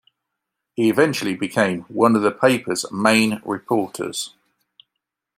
[0.73, 4.33] He eventually became one of the paper's main reporters.